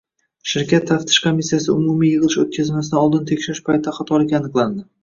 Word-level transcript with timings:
Shirkat 0.53 0.87
taftish 0.91 1.19
komissiyasi 1.25 1.71
umumiy 1.75 2.13
yig‘ilish 2.15 2.41
o‘tkazilmasdan 2.45 3.05
oldin 3.07 3.31
tekshirish 3.35 3.67
paytida 3.71 3.99
xatolik 4.01 4.37
aniqlandi. 4.43 4.89